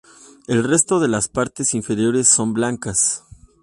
El 0.47 0.63
resto 0.63 0.99
de 0.99 1.07
las 1.07 1.27
partes 1.27 1.75
inferiores 1.75 2.27
son 2.27 2.53
blancas. 2.53 3.23